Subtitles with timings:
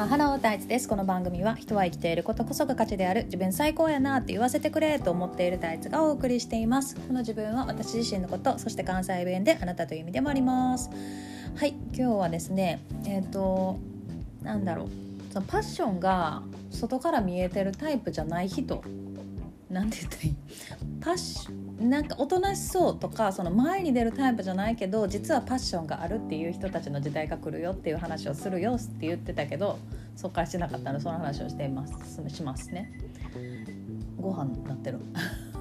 [0.00, 0.88] さんハロー大地です。
[0.88, 6.96] この番組は人は生きていることこそが価値である自分最高やなって言わせてくれと思っている大地がお送りしています。
[6.96, 10.88] この自分は私自身のことそして関西弁であなたという意味でもあります。
[11.54, 13.78] はい今日はですねえっ、ー、と
[14.42, 14.88] なんだろう
[15.34, 18.82] そのパッションが外から見えてるタイプじゃない人
[19.70, 20.36] なんて言ったらいい？
[21.00, 21.48] パッシ
[21.80, 29.78] なんかおとなしそうとかその前に出るタイプじゃないけど実はパッションがあるっていう人たちの時代が来るよっていう話をするよって言ってたけど
[30.16, 30.98] そっからしてなかったの。
[30.98, 32.92] でその話をしていますしますね。
[34.20, 34.98] ご飯なってる。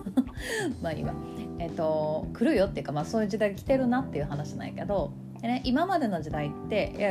[0.82, 1.14] まあいいわ。
[1.60, 7.10] えっ、ー、と来るよっていうか、まあ、そういう時代が来てるなっていう話なんやけどで、ね、今までの時代っていや、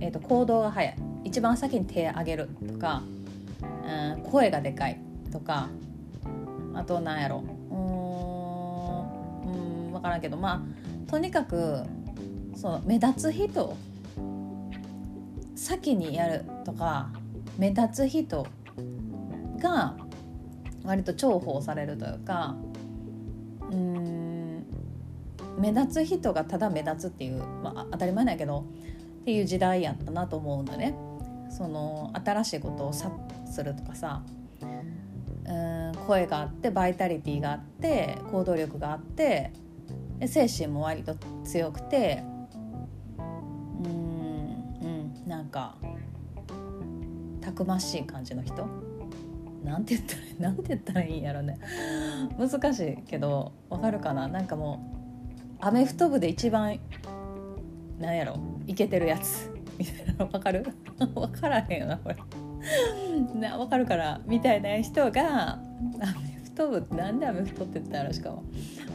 [0.00, 0.96] えーと、行動が早い。
[1.24, 3.02] 一番先に手上げるとか、
[3.62, 4.98] うん、声がでかい
[5.32, 5.68] とか
[6.74, 7.42] あとなんやろ。
[7.70, 7.74] う
[9.88, 9.92] ん。
[9.92, 10.36] 分からんけど。
[10.36, 11.82] まあとにかく
[12.54, 13.76] その目立つ人。
[15.54, 17.10] 先にやるとか
[17.56, 18.46] 目立つ人
[19.60, 19.94] が
[20.82, 22.56] 割と重宝されるというか
[23.70, 24.66] うん。
[25.58, 28.64] 目立つ人がただ目立つっていう、まあ、当たり前なんやけど
[29.20, 30.94] っていう時代やったなと思うんだね。
[31.50, 33.12] その新しいことを察
[33.46, 34.22] するとかさ。
[35.44, 39.52] うん声があってバイタリティがあって行動力があって
[40.26, 42.22] 精神も割と強くて
[43.18, 43.94] うん
[44.82, 45.76] うんなんか
[47.40, 48.66] たくましい感じの人？
[49.64, 51.58] なんて言ったら なんて言ったらいいんやろね。
[52.38, 54.28] 難しいけどわかるかな？
[54.28, 54.80] なんかも
[55.60, 56.78] うアメフト部で一番
[57.98, 59.50] なんやろイケてるやつ。
[59.78, 60.64] みたいなの分かる？
[61.14, 62.16] 分からへんよなこれ。
[63.12, 65.60] な分かるからみたいな人がア
[66.22, 68.44] メフト部なんでアメフトって言ったらしかも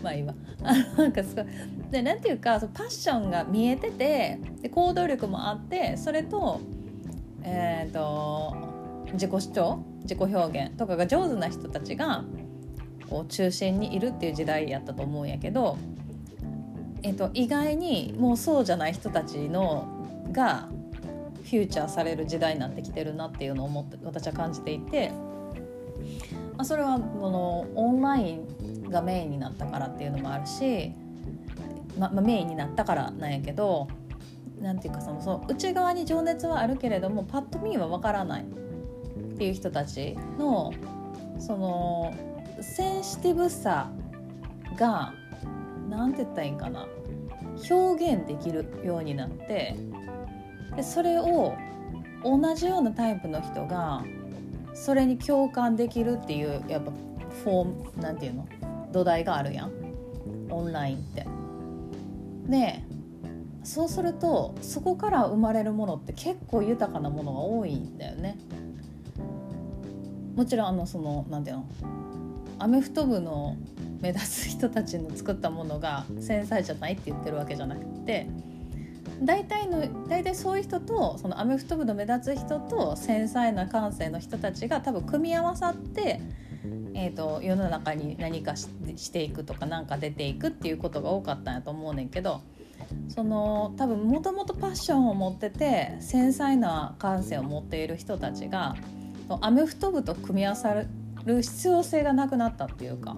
[0.04, 0.34] まあ今。
[0.64, 1.46] あなんかすごい
[1.92, 6.62] でなんていうかそのパッションが見えててで行動力もあってそれと
[7.44, 8.56] えっ、ー、と
[9.14, 12.24] 自己主張自己表現とかが上手な人たちが
[13.10, 15.78] こう中心にいるっていう時代やったと思うんやけど、
[17.04, 19.88] えーと意外にもうそうじゃない人たちの
[20.32, 20.68] が
[21.48, 25.12] フューチャーされる時代になってきてるなっていうのを思って私は感じていて、
[26.58, 30.92] まあ、それはこのオンラインがメインになったからっていうのもあるし、
[31.98, 33.88] ままあ、メインになったからなんやけど
[34.60, 40.74] なんていうかそのその内側に情熱はあるけれどもパッと見はわからないっていう人たちの
[41.40, 42.14] その
[42.60, 43.90] センシティブさ
[44.76, 45.14] が
[45.90, 46.88] 何て言ったらいいんかな
[47.70, 49.76] 表現できるようになって
[50.76, 51.56] でそれを
[52.24, 54.04] 同じようなタイプの人が
[54.74, 56.92] それに共感できるっていうやっぱ
[57.44, 58.48] フォームなんていうの？
[58.92, 59.72] 土台があるやん
[60.50, 61.26] オンラインって。
[62.48, 62.84] で
[63.64, 68.38] そうするとそこから生まれるものって結構豊かなものが多いんだよね。
[70.36, 71.66] もちろんあのそのなんていうの？
[72.60, 73.56] アメフト部の
[74.02, 78.28] 目立つ人たちの作ったものが繊細じゃないって言ってるわけじゃなくて
[79.22, 86.22] 大体の大体そういう人とそのアメフト部の目立つ人と繊細な感性の人たちが多分組み合わさって、
[86.94, 92.42] えーと、世の中に何かしていくとか何か出ていくっていうことが多かったんやと思うねんけど
[93.10, 98.76] その多分もともとパッションを持ってて繊細な感性を持っている人たちが
[99.42, 100.74] アメフト部と組み合わさ
[101.26, 103.18] る必要性がなくなったっていうか。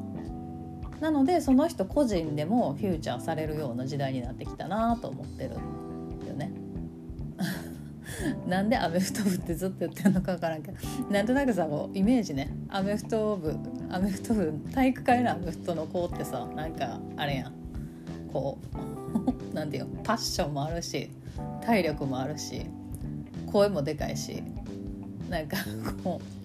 [1.00, 5.52] なのでその人個人でもフューチャーされるような時代になってきたなと思ってる
[8.48, 10.78] なんでアメフト部ってずっと言ってるのか分からんけど。
[11.10, 12.50] なんとなくさこうイメージね。
[12.70, 13.56] アメフト部
[13.90, 17.54] アメフト部体育会のアメフトの子ってさなんかあれやん。
[18.32, 18.58] こ
[19.52, 21.10] う なんていうパッションもあるし
[21.62, 22.66] 体力もあるし
[23.48, 24.44] 声もでかいし
[25.30, 25.58] なんか
[26.04, 26.40] こう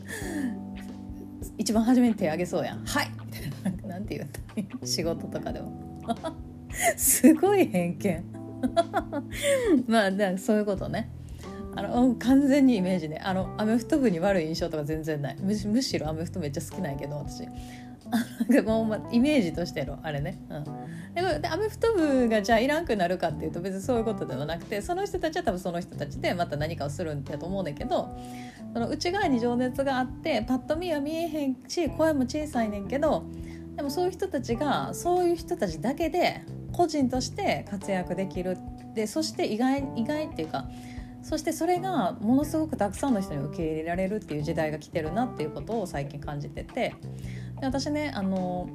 [1.58, 5.84] 一番初めに手挙げそうやん「はい!」みたいななんて言う仕事とかでも。
[6.96, 8.24] すごい偏見。
[9.86, 11.08] まあだそういうことね。
[11.76, 13.20] あの完全にイメージね。
[13.24, 15.36] あのアメフト部に悪い印象とか全然ない。
[15.40, 17.48] むしろアメフトめっちゃ好きなんやけど私。
[18.64, 20.64] もう、まイメージとしてのあれね、うん、
[21.14, 28.16] ででアメフト部がじゃあいらんくなるかっていうと別にそういうことではなくてその人たちは多分その人たちでまた何かをするんだと思うんだけど
[28.72, 33.24] その内側に情熱があってパッと見は見えへんし声も小さいねんけど
[33.76, 36.42] でもそういう人たちがそういう人たちだけで
[36.72, 38.58] 個人として活躍できる。
[38.94, 40.68] でそして意外意外っていうか
[41.24, 46.94] そしてそれがものすごくたくさんの人に受け入れられるっていう時代が来てるなっていうことを最近感じてて
[47.60, 48.68] で私ねあの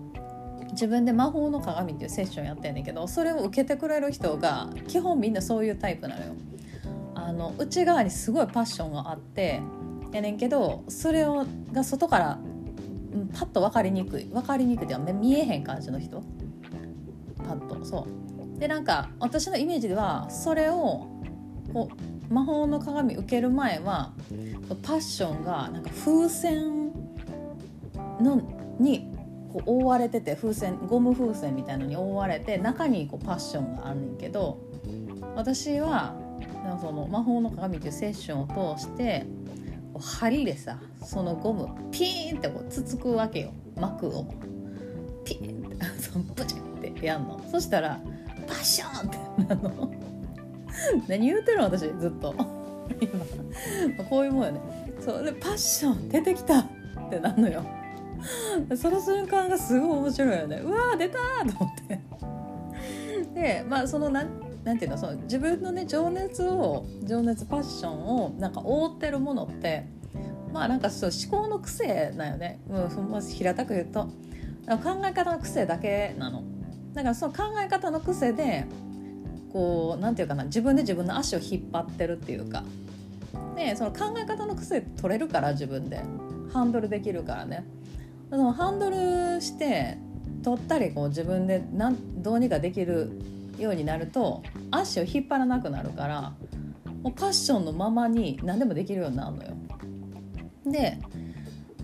[0.72, 6.34] 自分で魔法の鏡っていうセッションやってんねんけどそれを受けてくれる人が基本みんなそういうタイプなのよ。
[7.14, 9.62] あの内側にすごいパッションがあって
[10.12, 12.40] やねんけどそれをが外から
[13.34, 16.24] パッと分かりにくい分かりにくいって見えへん感じの人
[17.38, 18.08] パッとそ
[18.58, 21.08] うでなんか私のイメージではそれを
[21.74, 24.14] こう魔法の鏡受ける前は
[24.84, 26.92] パッションがなんか風船
[28.22, 28.42] の
[28.80, 29.12] に
[29.52, 34.60] こう覆われてて風船ゴム風船みたいのに覆われて中にこうパッションがあんねんけど
[35.36, 36.16] 私は
[36.80, 39.26] その魔法の鏡っていうセッションを通して
[40.00, 43.54] 針でさそのゴムピーンってこうつつくわけよ。
[43.76, 44.26] 膜を。
[45.26, 47.42] ピーンって そのブチってやんの。
[47.52, 48.00] そしたら
[48.48, 49.92] パッションってなの。
[51.08, 52.34] 何言うてるの私ずっと。
[53.00, 54.60] 今こういうもんよね。
[55.00, 56.66] そうでパッション出てきたっ
[57.10, 57.64] てなるのよ。
[58.76, 60.62] その瞬間がすごい面白いよね。
[60.64, 61.18] うわー出た
[61.58, 62.00] と思って。
[63.34, 64.28] でまあそのなん
[64.64, 69.86] なんていうのその自分のね情熱を情熱パッションをなんか覆ってるものって
[70.52, 74.10] まあなんかそう思考の癖だよね、うん、まず平たく言うと。
[74.78, 76.44] 考え方の癖だけなの。
[76.94, 78.66] だからその考え方の癖で
[79.52, 82.64] こうなんていうかな自分で自分の足を引っ張ってるっていうか。
[83.56, 86.02] でその考え方の癖取れるから自分で。
[86.54, 87.64] ハンドルできるからね。
[88.30, 89.98] そのハンドルして
[90.44, 93.12] 取ったりこう自分でなんどうにかできる
[93.58, 96.34] ようになると足を引っ張らなくなるから
[97.02, 99.50] もうパッションのままに何でもできるようになるのよ。
[100.66, 101.00] で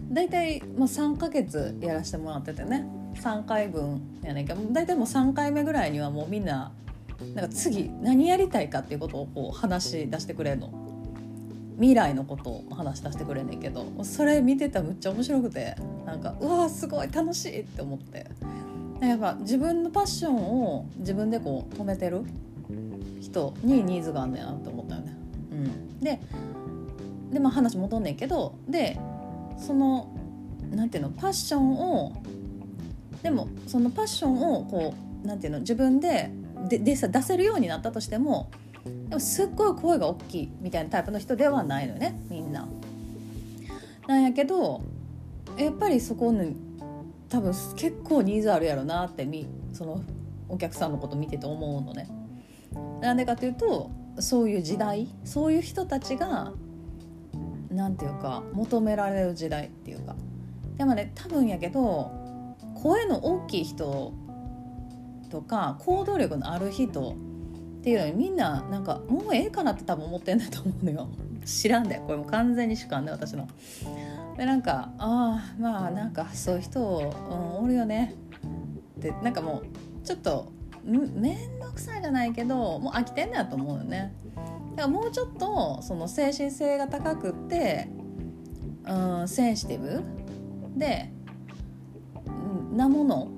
[0.09, 2.87] 大体、まあ、3ヶ月やらせてもらっててね。
[3.15, 6.73] 3回分やねんけど大体もう3回目ぐらいにはもうみんな
[7.33, 10.73] なんか次何やりたいかっていうことをこう話し出してくれるの？
[11.77, 13.85] 未来のことを話し出してくれんねんけど。
[14.03, 15.75] それ見てたらむっちゃ面白くて。
[16.05, 18.27] なんかうわーすごい楽しいって思って。
[19.01, 22.21] やっぱ自分のパッションを自分でこう止めてる
[23.19, 25.17] 人にニーズがあんねやなって思ったよね。
[25.51, 26.21] うん、で
[27.31, 28.55] で、まあ、話戻んねんけど。
[28.69, 28.97] で
[29.57, 30.15] その
[30.71, 31.09] なんていうの？
[31.09, 32.13] パッションを
[33.21, 35.59] でもそのパッションをこうなんていうの？
[35.59, 36.31] 自分で
[36.67, 38.51] ででさ出せるようになったとしても
[39.09, 42.67] でもすっごい声が大きいみたいなタイプの人ではないのねみんな。
[44.07, 44.81] なんやけど
[45.57, 46.55] やっぱりそこに
[47.29, 50.01] 多分結構ニーズあるやろなってみその
[50.47, 52.07] お客さんのこと見てて思うのね。
[53.01, 53.89] なんでかっていうと
[54.19, 56.53] そういう時代そういう人たちが
[57.71, 60.15] 何て言うか求められる時代っていうか
[60.77, 62.11] でもね多分やけど
[62.75, 64.13] 声の大きい人
[65.29, 67.15] とか行動力のある人
[67.79, 71.07] っていうのにみんななんかもうええかなって多分思ってんだと思うのよ
[71.45, 73.47] 知らんだよこれも完全に主観で私の。
[74.37, 78.15] でなんかああまあなんかそういう人、うん、おるよね
[78.99, 79.61] ってなんかも
[80.03, 80.51] うちょっと
[80.83, 84.13] 面倒くさいじゃないけどもう飽きてんだと思うよね。
[84.35, 87.87] だからもうちょっとその精神性が高くって、
[88.85, 90.03] うん、センシティブ
[90.77, 91.11] で
[92.75, 93.31] なもの、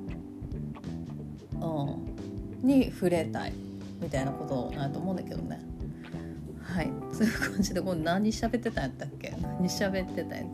[1.62, 3.54] うん、に触れたい
[4.02, 5.60] みたいなことなんと思うんだけどね。
[6.64, 6.92] はい。
[7.12, 9.34] そういう感じでこれ何喋ってたんやったっけ？
[9.42, 10.46] 何喋ってたんや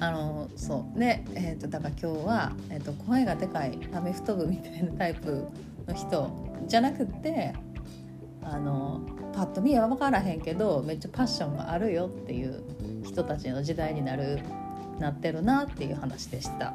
[0.00, 0.98] あのそう。
[0.98, 5.46] で、えーと、だから今日は、えーと、声がでかいアメフト部みたいなタイプ
[5.86, 6.30] の人
[6.66, 7.54] じゃなくって
[8.42, 9.00] あの
[9.32, 12.62] パッと見は分からへんけどめっちゃパッションがあるよっていう
[13.04, 14.40] 人たちの時代になる
[14.98, 16.74] なってるなっていう話でした。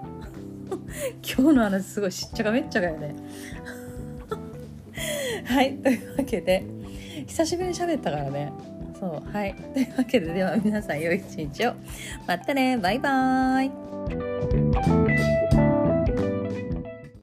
[1.24, 3.16] 今日の話すごいしっちゃかめっちゃかよね。
[5.46, 6.64] はいというわけで
[7.28, 8.52] 久しぶりに喋ったからね。
[9.00, 9.56] そうはい。
[9.74, 11.74] というわけででは皆さん良い一日を。
[12.26, 12.78] またね。
[12.78, 14.27] バイバーイ。